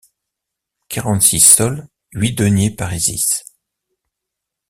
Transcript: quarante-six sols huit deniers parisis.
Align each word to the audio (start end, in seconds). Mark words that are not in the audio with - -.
quarante-six 0.89 1.39
sols 1.41 1.87
huit 2.13 2.33
deniers 2.33 2.71
parisis. 2.71 3.43